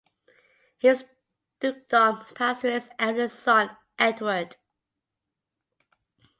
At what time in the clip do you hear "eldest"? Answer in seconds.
2.97-3.39